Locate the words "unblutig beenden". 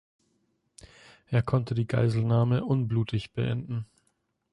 2.65-3.85